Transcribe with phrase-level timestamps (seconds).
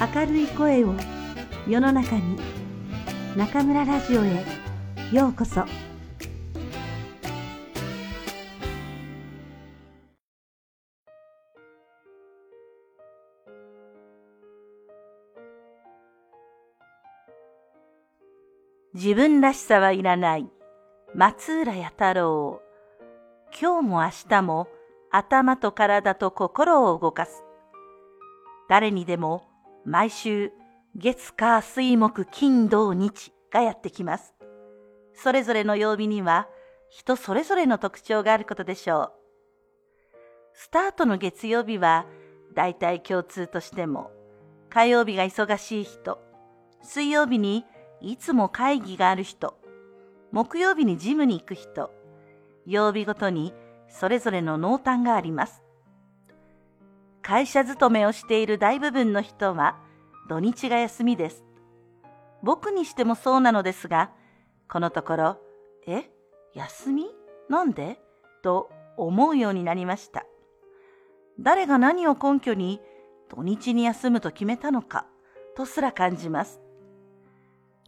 [0.00, 0.94] 明るい声を
[1.68, 2.38] 世の中に
[3.36, 4.46] 中村ラジオへ
[5.12, 5.66] ようこそ。
[18.94, 20.50] 自分らしさはいらない
[21.14, 22.62] 松浦弥太郎。
[23.60, 24.66] 今日も明日も
[25.10, 27.44] 頭と体と心を動かす。
[28.70, 29.49] 誰にでも
[29.84, 30.52] 毎週
[30.96, 34.34] 月火水木金土日がやってきます。
[35.14, 36.48] それぞれの曜日には
[36.88, 39.12] 人それぞれの特徴があることでしょう。
[40.54, 42.06] スタートの月曜日は
[42.54, 44.10] 大体共通としても
[44.68, 46.18] 火曜日が忙しい人、
[46.82, 47.64] 水曜日に
[48.00, 49.58] いつも会議がある人、
[50.32, 51.90] 木曜日にジムに行く人、
[52.66, 53.52] 曜日ごとに
[53.88, 55.62] それぞれの濃淡があります。
[57.22, 59.78] 会社勤めをしている大部分の人は
[60.28, 61.44] 土日が休みです。
[62.42, 64.10] 僕にしてもそうなのですが、
[64.68, 65.36] このところ、
[65.86, 66.04] え
[66.54, 67.06] 休み？
[67.48, 68.00] なんで？
[68.42, 70.24] と思うようになりました。
[71.38, 72.80] 誰が何を根拠に
[73.28, 75.06] 土日に休むと決めたのか
[75.56, 76.60] とすら感じます。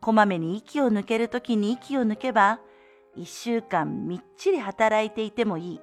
[0.00, 2.60] こまめに息を抜けるときに息を抜けば、
[3.16, 5.80] 一週間みっちり働いていてもいい。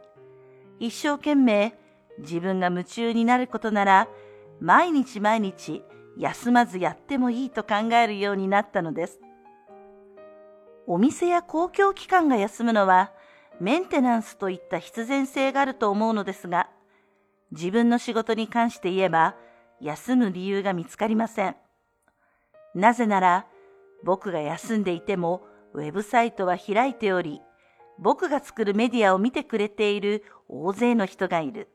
[0.79, 1.77] 一生懸命
[2.19, 4.07] 自分が夢中になることなら、
[4.59, 5.83] 毎日毎日
[6.17, 9.19] 休まずやってもいいと考えるようになったのです。
[10.85, 13.11] お店や公共機関が休むのは、
[13.59, 16.69] メンテナンスといった必然性があると思うのですが、
[17.51, 19.35] 自分の仕事に関して言えば、
[19.79, 21.55] 休む理由が見つかりません。
[22.75, 23.47] なぜなら、
[24.03, 27.41] 僕が休んでいても、ウェブサイトは開いており、
[27.99, 31.69] 僕が作るメディアを見てくれている大勢の人がいる。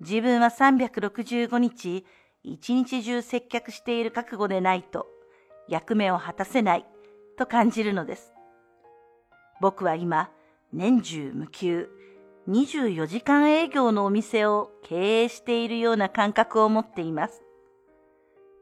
[0.00, 2.06] 自分は365日、
[2.42, 5.06] 一日中接客している覚悟でないと、
[5.68, 6.86] 役目を果たせない
[7.36, 8.32] と感じるのです。
[9.60, 10.30] 僕は今、
[10.72, 11.88] 年中無休、
[12.48, 17.42] 24時間営業のお店を経営しているような感覚を持っています。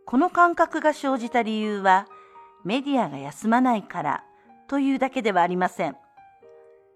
[0.06, 2.06] この感覚が生じた理由は、
[2.64, 4.24] メディアが休まないから
[4.66, 5.96] というだけではありません。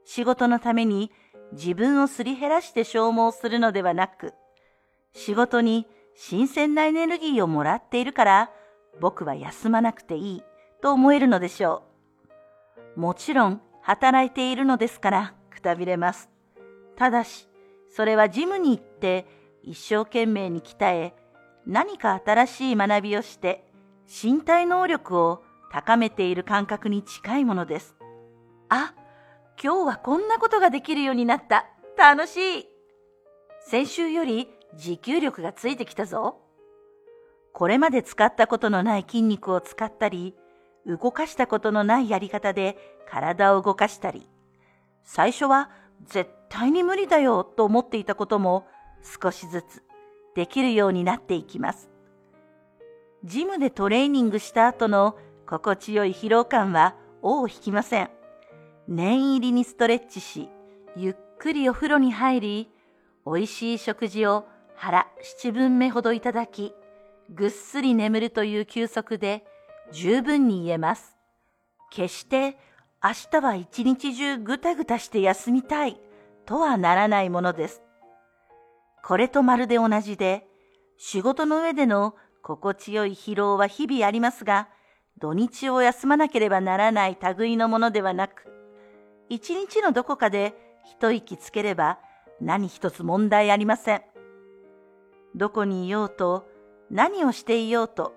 [0.05, 1.13] 仕事のために
[1.53, 4.35] 自分をすり減らして消耗するのではなく、
[5.15, 8.51] 仕事に新鮮なエネルギーをもらっているから、
[9.01, 10.43] 僕は休まなくていい
[10.83, 11.85] と思えるのでしょ
[12.97, 13.01] う。
[13.01, 16.31] もちろん、働いているのですから、くたびれます。
[16.97, 17.49] ただし、
[17.91, 19.27] それはジムに行って
[19.63, 21.15] 一生懸命に鍛え、
[21.67, 23.65] 何か新しい学びをして、
[24.23, 27.97] 身体能力を高めている感覚に近いものです。
[28.69, 28.95] あ、
[29.63, 31.67] 今日はこんなことができるようになった。
[31.97, 32.69] 楽しい。
[33.67, 36.39] 先週より持久力がついてきたぞ。
[37.53, 40.35] これまで使ったことのない筋肉を使ったり、
[40.87, 42.77] 動かしたことのないやり方で
[43.09, 44.29] 体を動かしたり、
[45.05, 45.71] 最初は
[46.05, 48.67] 絶対に無理だよと思っていたことも
[49.21, 49.83] 少しずつ
[50.35, 51.91] できるようになっていきます。
[53.25, 55.17] ジムでトレーニングした後の
[55.47, 58.11] 心地よい疲労感は尾を引きません。
[58.89, 60.49] 念入りにストレッチし、
[60.97, 62.71] ゆっくりお風呂に入り、
[63.25, 64.47] 美味しい食事を
[64.77, 66.75] 腹七分目ほどいただき、
[67.31, 69.45] ぐっすり眠るという休息で
[69.93, 71.17] 十分に言えます。
[71.91, 72.59] 決して
[73.03, 76.01] 明日は一日中ぐたぐたして休みたい
[76.47, 77.83] とはならないものです。
[79.05, 80.47] これとまるで同じで、
[80.97, 84.69] 仕事の上での心地よい疲労は日々ありますが、
[85.19, 88.49] 土日を休まなければならない類のものではなく、
[89.29, 90.55] 一日のどこかで
[90.85, 91.99] 一息つければ
[92.41, 94.03] 何一つ問題ありません。
[95.35, 96.47] どこにいようと
[96.91, 98.15] 何をしていようと、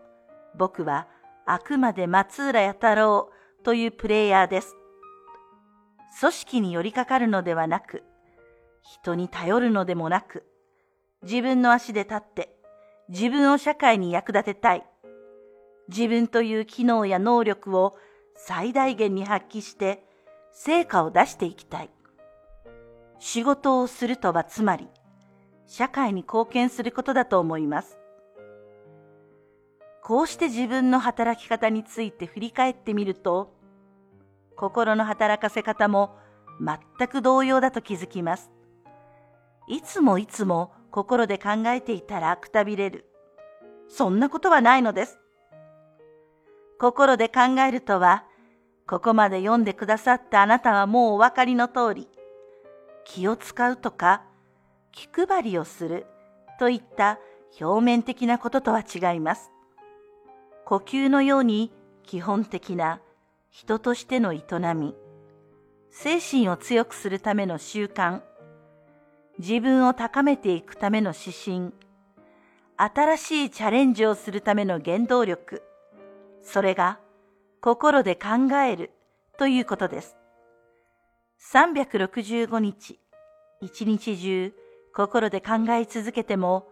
[0.58, 1.08] 僕は
[1.46, 3.30] あくまで松浦弥太郎
[3.64, 4.76] というプレイヤーです。
[6.20, 8.04] 組織に寄りかかるのではなく、
[8.82, 10.46] 人に頼るのでもなく、
[11.24, 12.56] 自分の足で立って、
[13.10, 14.86] 自分を社会に役立てたい。
[15.88, 17.96] 自分という機能や能力を
[18.36, 20.04] 最大限に発揮して、
[20.52, 21.90] 成果を出していきたい。
[23.20, 24.90] 仕事をするとはつまり、
[25.68, 28.00] 社会に貢献することだと思います。
[30.04, 33.52] こうして自分の働き方について振り返ってみると、
[34.56, 36.16] 心の働かせ方も
[36.60, 38.52] 全く同様だと気づきます。
[39.68, 43.06] いつもいつも心で考えていたらくたびれる。
[43.88, 45.20] そんなことはないのです。
[46.80, 48.26] 心で考えるとは、
[48.88, 52.08] ここまで読んでくださったあなたはもうお分かりの通り、
[53.06, 54.24] 気を使うとか、
[54.96, 56.08] 気配りをする
[56.58, 57.20] といった
[57.60, 59.52] 表面的なこととは違います。
[60.64, 61.72] 呼吸のように
[62.04, 63.02] 基本的な
[63.52, 64.42] 人としての営
[64.74, 64.96] み、
[65.92, 68.22] 精神を強くするための習慣、
[69.38, 71.74] 自分を高めていくための指針、
[72.78, 75.62] 新しいチャレンジをするための原動力、
[76.42, 77.00] それが
[77.62, 78.92] 心で考える
[79.38, 80.16] ということです。
[81.54, 83.00] 365日、
[83.62, 84.54] 一日中
[84.96, 86.70] 心で考え続けても、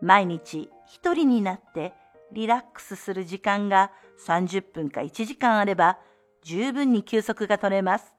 [0.00, 1.92] 毎日一人になって
[2.32, 3.92] リラックスする時間が
[4.26, 5.98] 30分か1時間あれば
[6.42, 8.14] 十分に休息が取れます。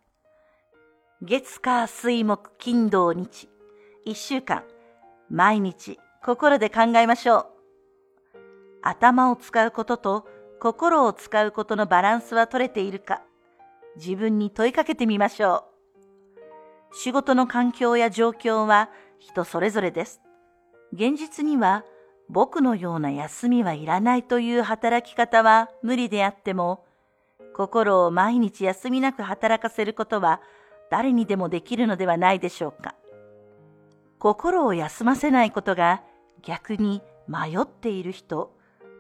[1.24, 3.50] 月火水木金土日、
[4.06, 4.64] 一週間、
[5.30, 7.46] 毎日心で考えましょう。
[8.84, 10.28] 頭を使うことと
[10.62, 13.24] 心を使うことのバランスは取れているか、
[13.96, 15.66] 自分に問いかけてみましょ
[16.94, 16.96] う。
[16.96, 18.90] 仕事の環境や状況は
[19.20, 20.22] 人それぞれです。
[20.94, 21.84] 現実には
[22.30, 26.86] 僕のような休みはいらないという働き方は無理であっても、
[27.56, 30.42] 心を毎日休みなく働かせることは
[30.92, 32.96] 誰にでもできるのではないでしょうか。
[34.20, 36.02] 心を休ませないことが
[36.42, 38.52] 逆に迷っている人、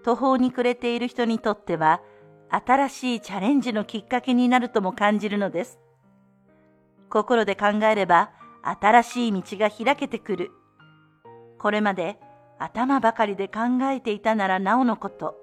[0.04, 2.02] 途方に暮れている人にとっては
[2.50, 5.80] 新しいチャレンジのきっかけになるとも感じるのです。
[7.10, 8.32] 心で考えれば
[8.68, 10.52] 新しい道が開けてくる。
[11.58, 12.20] これまで
[12.60, 15.36] 頭ばかりで考えていたならなおのこと、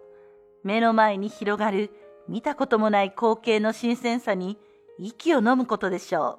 [0.63, 1.91] 目の前に広がる
[2.29, 4.59] 見たこともない光景の新鮮さに
[4.99, 6.39] 息を飲むことでしょ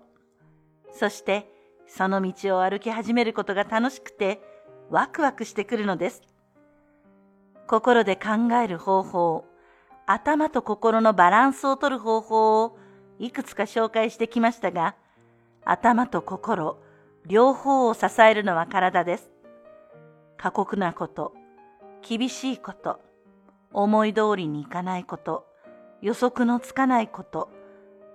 [0.93, 0.97] う。
[0.97, 1.49] そして、
[1.87, 4.41] その道を歩き始めることが楽しくて、
[4.89, 6.21] ワクワクしてくるのです。
[7.67, 9.45] 心で考える方法、
[10.05, 12.77] 頭と心のバランスをとる方法を
[13.17, 14.95] いくつか紹介してきましたが、
[15.67, 16.77] 頭と心、
[17.25, 19.31] 両方を支えるのは体です。
[20.37, 21.33] 過酷なこと、
[22.07, 22.99] 厳しいこと、
[23.73, 25.47] 思い通りにいかないこと、
[26.03, 27.49] 予測のつかないこと、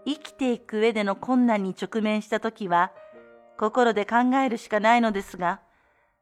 [0.06, 2.92] 生きていく上での困難に直面したときは、
[3.58, 5.60] 心で考えるしかないのですが、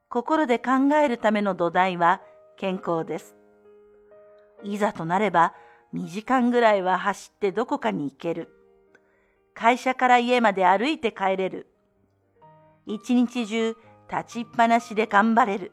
[0.08, 0.72] 心で考
[1.02, 2.22] えるための土台は
[2.56, 3.36] 健康です。
[4.62, 5.52] いざとなれば
[5.92, 8.57] 2時間ぐらいは走ってどこかに行ける。
[9.58, 11.66] 会社から家まで歩いて帰れる。
[12.86, 13.76] 一日中
[14.08, 15.72] 立ちっぱなしで頑張れる。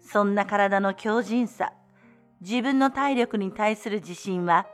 [0.00, 1.72] そんな体の強靭さ、
[2.42, 4.66] 自分の体力に対する自信は、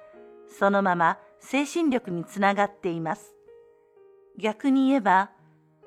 [0.58, 3.32] そのまま精神力につながっています。
[4.40, 5.31] 逆に言えば、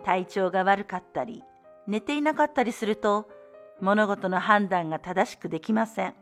[0.05, 1.43] 体調が悪かったり、
[1.87, 3.27] 寝ていなかったりすると、
[3.81, 6.15] 物事の判断が正しくできません。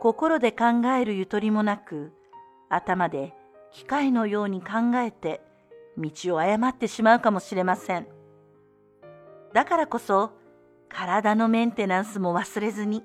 [0.00, 2.12] 心で考えるゆとりもなく、
[2.68, 3.32] 頭で
[3.76, 5.42] 機械のように考えて、
[5.98, 8.06] 道を誤ってしまうかもしれません。
[9.52, 10.30] だからこそ、
[10.88, 13.04] 体のメンテナンスも忘れずに。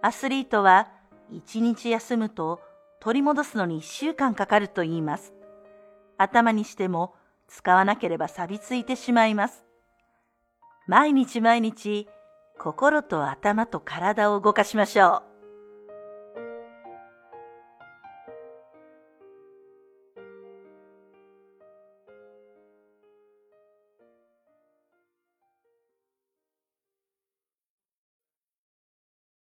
[0.00, 0.88] アスリートは
[1.30, 2.62] 一日休むと
[2.98, 5.34] 取り戻すのに一週間かかると言います。
[6.16, 7.14] 頭にしても
[7.46, 9.64] 使わなければ錆びついてしまいます。
[10.86, 12.08] 毎日毎日
[12.58, 15.37] 心と頭と体を動かしましょう。